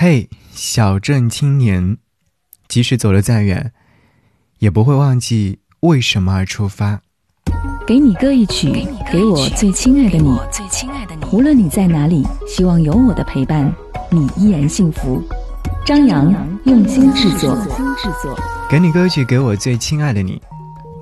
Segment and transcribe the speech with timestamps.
[0.00, 1.96] 嘿，小镇青年，
[2.68, 3.72] 即使走得再远，
[4.60, 7.00] 也不会忘记为什么而出发。
[7.84, 10.38] 给你歌一曲，给我最亲爱的你。
[11.32, 13.74] 无论你在哪里，希望有我的陪伴，
[14.08, 15.20] 你依然幸福。
[15.84, 17.58] 张扬用心制作，
[18.70, 20.40] 给你歌曲，给我最亲爱的你。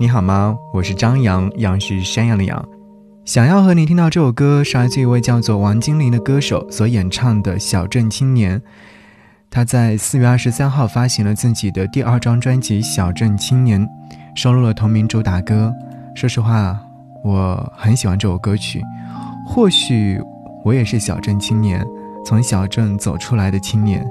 [0.00, 0.56] 你好吗？
[0.72, 2.66] 我是张扬，杨是山羊的羊。
[3.26, 8.56] 想要和你听到这首歌，是来自一位叫做王精灵的歌手所演唱的《小镇青年》。
[9.50, 13.84] 他在四月二十三号发行了自己的第二张专辑《小镇青年》，
[14.36, 15.74] 收录了同名主打歌。
[16.14, 16.78] 说实话，
[17.24, 18.80] 我很喜欢这首歌曲。
[19.44, 20.20] 或许
[20.64, 21.84] 我也是小镇青年，
[22.24, 24.06] 从小镇走出来的青年，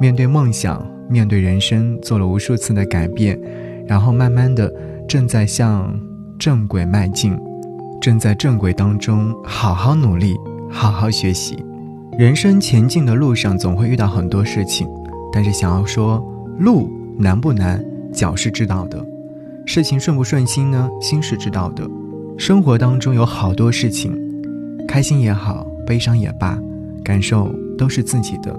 [0.00, 3.38] 面对梦想，面对人生，做了无数次的改变，
[3.86, 4.72] 然后慢慢的
[5.06, 5.94] 正在向
[6.38, 7.38] 正轨迈进。
[8.00, 10.36] 正在正轨当中，好好努力，
[10.70, 11.64] 好好学习。
[12.18, 14.88] 人生前进的路上，总会遇到很多事情，
[15.32, 16.24] 但是想要说
[16.58, 18.98] 路难不难，脚是知道的；
[19.66, 21.88] 事情顺不顺心呢，心是知道的。
[22.38, 24.16] 生活当中有好多事情，
[24.86, 26.58] 开心也好，悲伤也罢，
[27.04, 28.58] 感受都是自己的。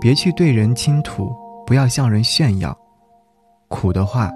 [0.00, 1.30] 别去对人倾吐，
[1.66, 2.76] 不要向人炫耀。
[3.68, 4.30] 苦的话，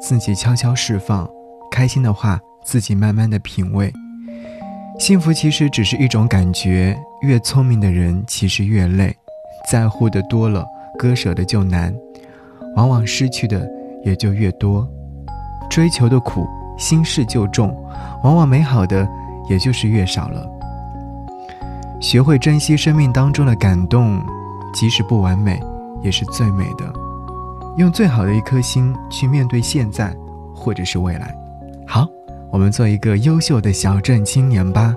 [0.00, 1.26] 自己悄悄释放；
[1.70, 2.38] 开心的话。
[2.68, 3.90] 自己慢慢的品味，
[4.98, 6.94] 幸福其实只是一种感觉。
[7.22, 9.16] 越聪明的人其实越累，
[9.70, 10.66] 在乎的多了，
[10.98, 11.94] 割舍的就难，
[12.76, 13.66] 往往失去的
[14.04, 14.86] 也就越多。
[15.70, 17.74] 追求的苦，心事就重，
[18.22, 19.08] 往往美好的
[19.48, 20.46] 也就是越少了。
[22.02, 24.22] 学会珍惜生命当中的感动，
[24.74, 25.58] 即使不完美，
[26.02, 26.84] 也是最美的。
[27.78, 30.14] 用最好的一颗心去面对现在，
[30.54, 31.34] 或者是未来。
[32.50, 34.94] 我们做一个优秀的小镇青年吧，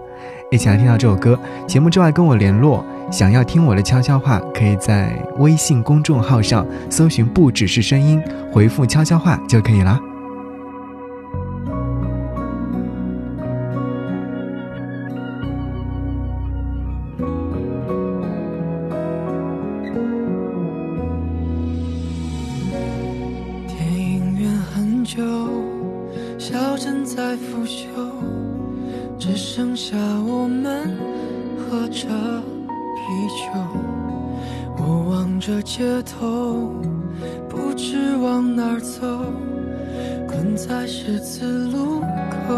[0.52, 1.38] 一起来听到这首歌。
[1.68, 10.00] 节目之外跟我联络，想要听我的悄悄话，可以在微信公众号上搜寻“不只是声音”，回复“悄悄话”就可以了。
[24.74, 25.22] 很久
[26.52, 27.88] 小镇在腐朽，
[29.18, 29.96] 只剩下
[30.28, 30.98] 我们
[31.58, 32.10] 喝着
[32.98, 33.48] 啤酒。
[34.78, 36.74] 我望着街头，
[37.48, 39.08] 不知往哪走，
[40.28, 42.54] 困在十字路口。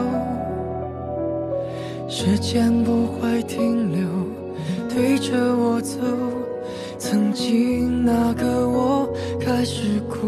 [2.09, 4.07] 时间不会停留，
[4.89, 5.99] 推着我走，
[6.97, 9.07] 曾经那个我
[9.39, 10.25] 开始孤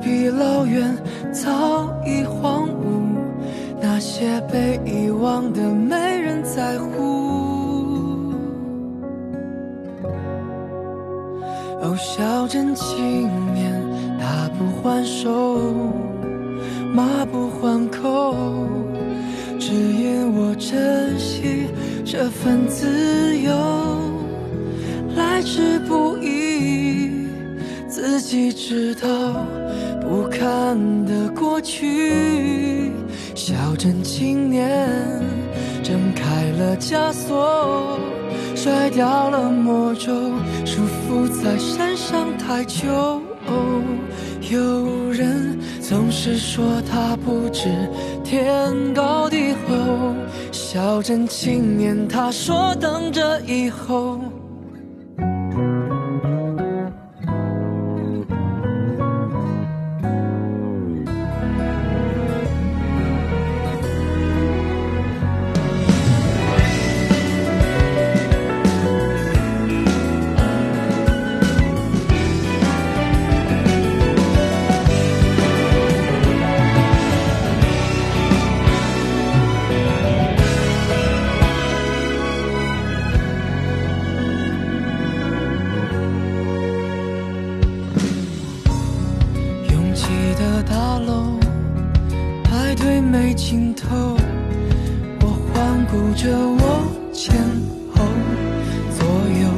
[0.00, 0.04] 独。
[0.04, 0.96] 隔壁老院
[1.30, 3.02] 早已荒芜，
[3.80, 8.32] 那些被遗忘的没人在乎。
[11.82, 13.72] 哦，小镇青年，
[14.18, 15.60] 打不还手，
[16.94, 18.34] 骂不还口，
[19.58, 21.68] 只因我珍惜
[22.04, 23.52] 这份自由，
[25.16, 26.09] 来之不，
[28.10, 29.08] 自己知道。
[30.00, 30.76] 不堪
[31.06, 32.90] 的过去，
[33.36, 34.90] 小镇青年
[35.80, 38.00] 挣开了枷锁，
[38.56, 40.12] 甩掉了魔咒，
[40.64, 43.22] 束缚在山上太久。
[44.50, 47.68] 有人总是说他不知
[48.24, 50.16] 天高地厚，
[50.50, 54.18] 小镇青年他说等着以后。
[93.34, 94.16] 尽头，
[95.20, 96.62] 我环顾着我
[97.12, 97.34] 前
[97.94, 98.04] 后
[98.98, 99.06] 左
[99.40, 99.48] 右，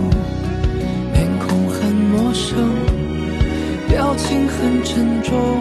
[1.12, 2.56] 面孔很陌生，
[3.88, 5.60] 表情很沉重，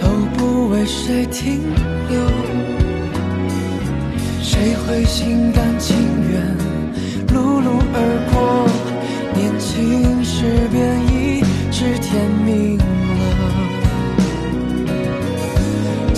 [0.00, 1.60] 都不为谁停
[2.08, 2.20] 留。
[4.40, 5.96] 谁会心甘情
[6.30, 6.56] 愿
[7.28, 7.79] 碌碌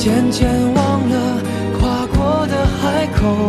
[0.02, 1.40] 渐渐忘了
[1.78, 3.49] 跨过的海口，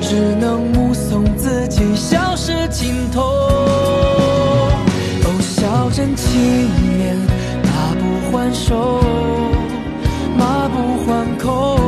[0.00, 3.22] 只能目送自己消失尽头。
[3.22, 4.72] 哦，
[5.40, 6.42] 小镇青
[6.98, 7.16] 年，
[7.62, 8.02] 大步
[8.36, 9.00] 还手，
[10.36, 11.78] 马不还口，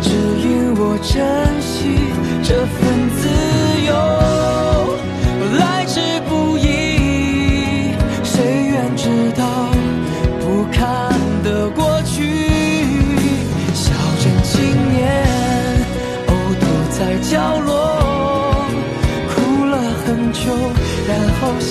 [0.00, 1.47] 只因我真。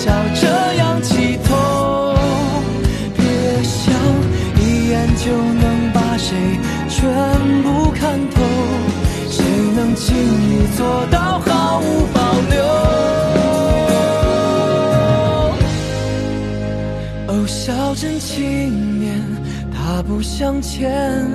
[0.07, 2.15] 笑这样起头。
[3.17, 3.23] 别
[3.61, 3.93] 想
[4.55, 6.33] 一眼就能把谁
[6.87, 6.97] 全
[7.61, 8.41] 部看透，
[9.29, 9.43] 谁
[9.75, 12.55] 能轻易做到毫无保留？
[17.27, 19.21] 哦，小镇青年，
[19.73, 21.25] 大步向前，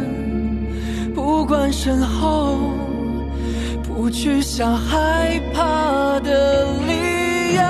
[1.15, 2.57] 不管身后，
[3.83, 7.63] 不去想害怕的理由，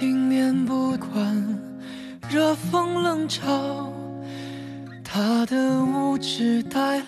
[0.00, 1.60] 青年不管
[2.30, 3.86] 热风冷嘲，
[5.04, 7.04] 他的无知带来